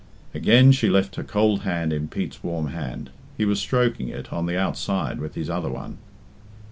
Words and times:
Again 0.33 0.71
she 0.71 0.89
left 0.89 1.15
her 1.17 1.23
cold 1.23 1.59
hand 1.61 1.93
in 1.93 2.07
Pete's 2.07 2.41
warm 2.43 2.69
hand. 2.69 3.11
He 3.37 3.45
was 3.45 3.59
stroking 3.59 4.07
it 4.09 4.33
on 4.33 4.47
the 4.47 4.57
outside 4.57 5.19
with 5.19 5.35
his 5.35 5.47
other 5.47 5.69
one. 5.69 5.99